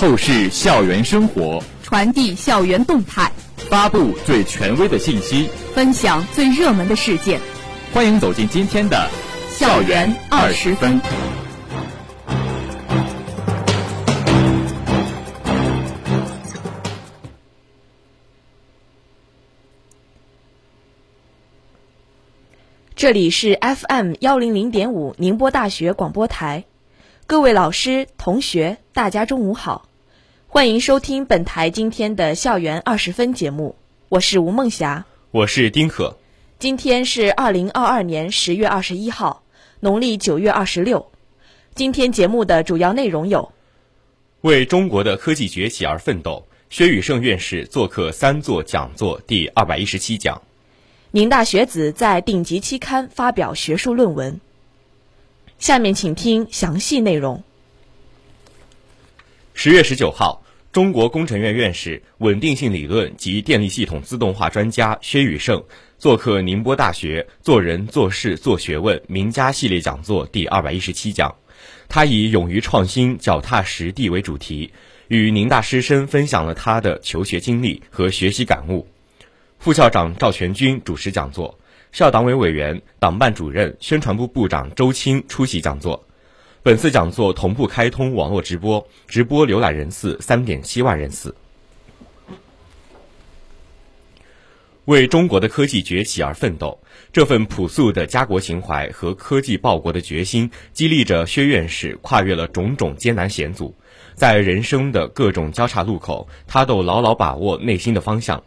[0.00, 7.38] 透视校园生活，传递校园动态，发布最权威的信息，分享最热门的事件。
[7.92, 8.96] 欢迎走进今天的
[9.58, 10.98] 《校园二十分》。
[22.96, 26.64] 这里是 FM 幺零零点五宁波大学广播台，
[27.26, 29.89] 各位老师、同学，大家中午好，
[30.52, 33.76] 欢迎收听本台今天的校园二十分节目，
[34.08, 36.18] 我是吴梦霞，我是丁可。
[36.58, 39.44] 今天是二零二二年十月二十一号，
[39.78, 41.12] 农历九月二十六。
[41.76, 43.52] 今天节目的主要内容有：
[44.40, 50.42] 为中国的科技崛起而奋斗，薛宇胜院士做客三座讲座第二百一十七讲。
[51.12, 54.40] 宁大学子在顶级期刊发表学术论文。
[55.60, 57.44] 下面请听详细内容。
[59.54, 60.39] 十月十九号，
[60.72, 65.60] 中国工程院院士、稳定性理论及电力系统自动化专家薛宇胜
[65.98, 71.34] 做客宁波大学“做人做事做学问”名家系列讲座第二百一十七讲。
[71.88, 74.70] 他以“勇于创新，脚踏实地”为主题，
[75.08, 78.86] 与宁大师生分享了他的求学经历和学习感悟。
[79.58, 81.58] 副校长赵全军主持讲座，
[81.90, 86.06] 校党委委员、党办主任、宣传部部长周青出席讲座。
[86.62, 91.34] 本次讲座同步开通网络直播，直播浏览人次三点七万人次。
[94.84, 96.78] 为中国的科技崛起而奋斗，
[97.14, 103.74] 这份朴素的家国情怀和科技报国的决心，激励着薛院士跨越了种种艰难险阻，
[104.14, 108.42] 在人生的各种交叉路口，他都牢牢把握内心的方向。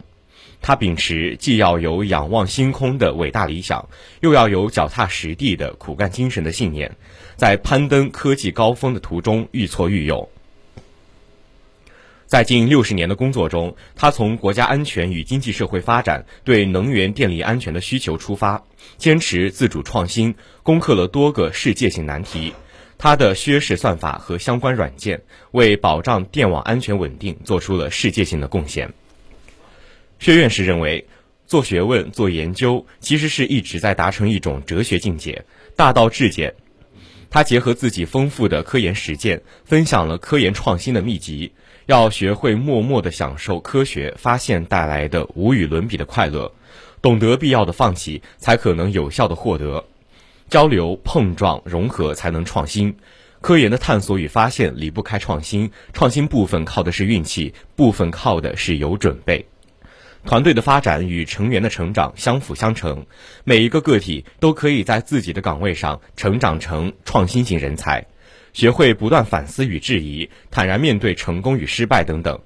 [0.66, 3.86] 他秉持既要有仰望星空的伟大理想，
[4.20, 6.96] 又要有脚踏实地的苦干精神的信念，
[7.36, 10.26] 在攀登科技高峰的途中愈挫愈勇。
[12.24, 18.64] 在近六十年的工作中，他从国家安全与经济社会发展对能源电力安全的需求出发，
[18.96, 22.54] 坚持自主创新，攻克了多个世界性难题。
[22.96, 28.94] 他的薛氏算法和相关软件为保障电网安全稳定做出了世界性的贡献。
[30.24, 31.06] 薛院士认为，
[31.46, 35.44] 做学问、做研究，其实是一直在达成一种哲学境界，
[35.76, 36.54] 大道至简。
[37.28, 41.52] 他结合自己丰富的科研实践，分享了科研创新的秘籍。
[41.84, 46.50] 要学会默默地享受科学发现带来的无与伦比的快乐，
[47.02, 49.84] 懂得必要的放弃，才可能有效的获得。
[50.48, 52.96] 交流、碰撞、融合，才能创新。
[53.42, 59.44] 科研的探索与发现离不开创新，创新部分靠的是运气，部分靠的是有准备。
[60.24, 63.06] 团队的发展与成员的成长相辅相成，
[63.44, 68.06] 每一个个体都可以在自己的岗位上成长成创新型人才，
[68.54, 72.40] 学会不断反思与质疑，坦然面对成功与失败等等。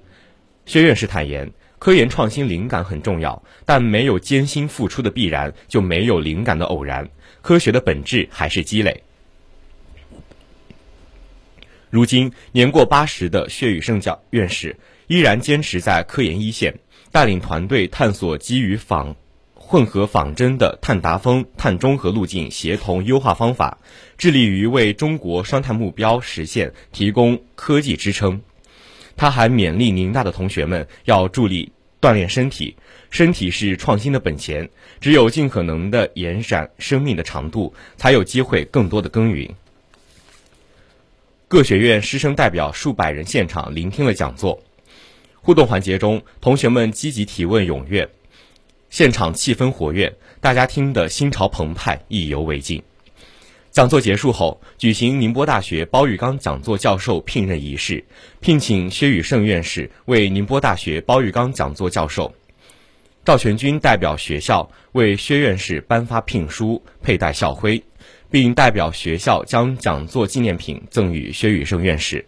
[0.65, 7.09] 薛院士坦言，科研创新灵感很重要，但没有艰辛付出的必然，就没有灵感的偶然。
[7.41, 9.03] 科学的本质还是积累。
[11.89, 14.75] 如今年过八十的薛宇胜教院士
[15.09, 16.79] 依然坚持在科研一线。
[17.11, 19.15] 带领团队探索基于仿
[19.55, 23.79] 混合仿真的碳达峰、碳中和路径协同优化方法，
[24.15, 28.41] 致力于为中国双碳目标实现提供科技支撑。
[29.17, 32.75] 他还勉励宁大的同学们要助力锻炼身体，
[33.09, 34.69] 身体是创新的本钱，
[35.01, 39.49] 只有尽可能的延展生命的长度，才有机会更多的耕耘。
[41.47, 44.61] 各学院师生代表数百人现场聆听了讲座。
[45.41, 48.07] 互动环节中，同学们积极提问踊跃，
[48.89, 52.81] 现场气氛活跃，大家听得心潮澎湃，意犹未尽。
[53.71, 58.03] 讲座结束后，举行宁波大学包玉刚讲座教授聘任仪式，
[58.41, 62.33] 聘请薛宇胜院士为宁波大学包玉刚讲座教授。
[63.23, 67.81] 赵全军代表学校为薛院士颁发聘书，佩戴校徽，
[68.29, 72.25] 并代表学校将讲座纪念品赠予薛宇胜院士。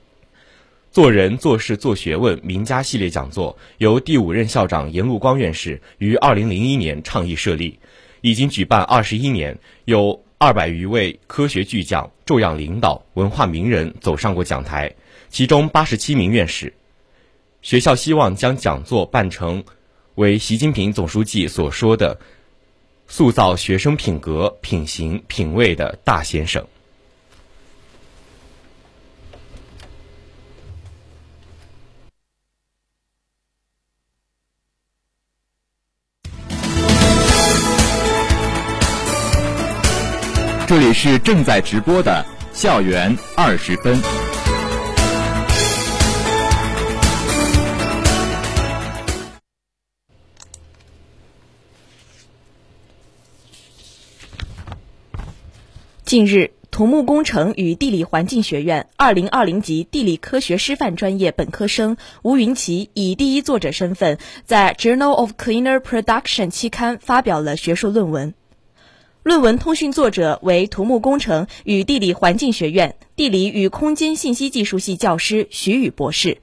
[0.91, 7.79] 做人做事做学问名家系列讲座由第五任校长严陆光院士于二零零一年倡议设立，
[8.19, 14.93] 已经举办二十一年，有二百余位科学巨匠、重要领导、文化名人走上过讲台，
[15.29, 16.73] 其中八十七名院士。
[17.61, 19.63] 学校希望将讲座办成
[20.15, 22.19] 为习近平总书记所说的
[23.07, 26.67] “塑造学生品格、品行、品味的大先生”。
[40.71, 44.01] 这里是正在直播的校园二十分。
[56.05, 68.33] 近日土木工程与地理环境学院二零二零级地理科学师范专业本科生吴云奇以第一作者身份在 journal of cleaner production 期刊发表了学术论文。
[69.23, 76.39] 论文通讯作者为土木工程与地理环境学院地理与空间信息技术系教师徐宇博士。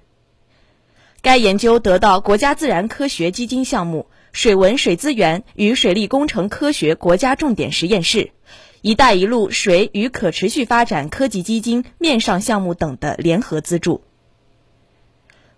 [1.20, 8.30] 该研究得到国家自然科学基金项目“水文水资源与水利工程科学国家重点实验室”、
[8.80, 14.02] “一带一路”水与可持续发展科技基金面上项目等的联合资助。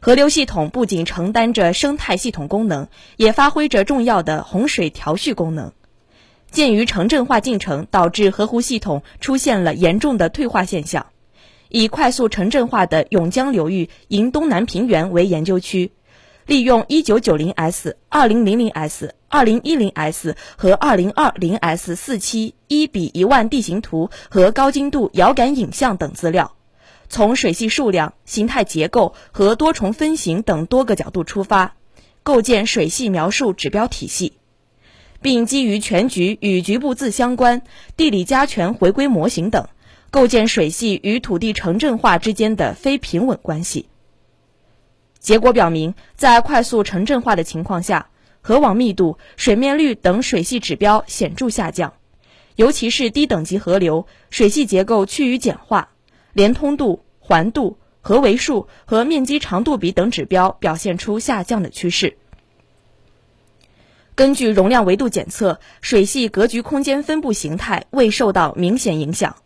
[0.00, 2.88] 河流系统不仅承担着生态系统功能，
[3.18, 5.74] 也发挥着重要的洪水调蓄功能。
[6.50, 11.06] 鉴于城镇化进程导致河湖系统出现了严重的退化现象，
[11.68, 15.92] 以快速城镇化的甬江流域迎东南平原为研究区，
[16.46, 26.56] 利用 1990S、2000S、2010S 和 2020S 四期一比一万地形图和高精度遥感影像等资料，
[27.08, 31.76] 从水系数量、形态结构和多重分型等多个角度出发，
[32.24, 34.32] 构建水系描述指标体系。
[35.22, 37.62] 并基于全局与局部自相关、
[37.96, 39.68] 地理加权回归模型等，
[40.10, 43.86] 构建水系与土地城镇化之间的非平稳关系。
[45.18, 48.08] 结果表明，在快速城镇化的情况下，
[48.40, 51.92] 河网密度、水面率等水系指标显著下降，
[52.56, 55.90] 尤其是低等级河流，水系结构趋于简化，
[56.32, 62.16] 连通度、环度、河围数和面积长度比等指标表现出下降的趋势。
[64.20, 69.36] 根据容量维度检测，水系格局空间分布形态未受到明显影响。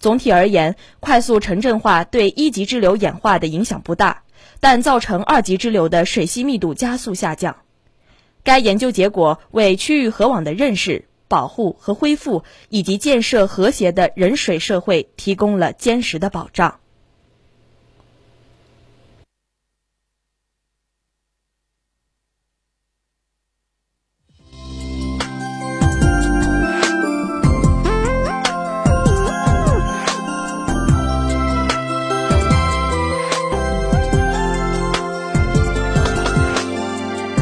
[0.00, 4.24] 总体而言，快速城镇化对一级支流演化的影响不大，
[4.58, 7.54] 但造成二级支流的水系密度加速下降。
[8.42, 16.80] 该研究结果为区域河网的认识、保护和恢复，以及建设和谐的人水社会提供了坚实的保障。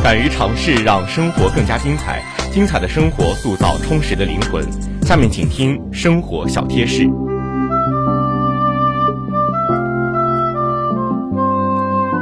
[0.06, 2.23] 敢于尝试，让生活更加精彩。
[2.53, 4.64] 精彩的生活塑造充实的灵魂。
[5.03, 7.11] 下面请听生活小贴士。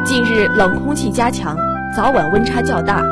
[0.03, 1.55] 近日冷空气加强，
[1.95, 3.03] 早晚温差较大，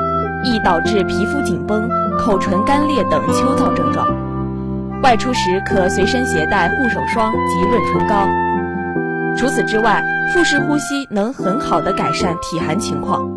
[0.43, 1.87] 易导致皮肤紧绷、
[2.19, 4.09] 口唇干裂等秋燥症状。
[5.03, 8.27] 外出时可随身携带护手霜及润唇膏。
[9.37, 10.03] 除此之外，
[10.33, 13.29] 腹式呼吸能很好的改善体寒情况。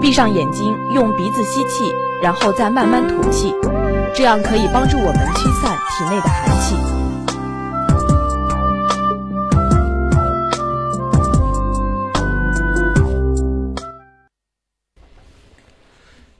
[0.00, 0.64] 闭上眼睛，
[0.94, 1.92] 用鼻子吸气，
[2.22, 3.52] 然后再慢慢吐气，
[4.14, 6.76] 这样可以帮助我们驱散体内的寒气。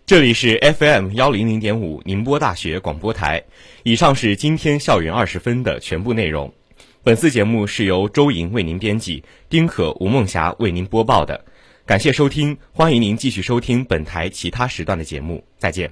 [0.06, 3.43] 这里是 FM 幺零零点五宁波大学广播台。
[3.82, 6.50] 以上是今天校园二十分的全部内容。
[7.02, 11.44] 本次节目是由周莹为您编辑，丁可、吴梦霞为您播报的。
[11.88, 15.42] 感谢收听，欢迎您继续收听本台其他时段的节目。
[15.57, 15.90] 再见。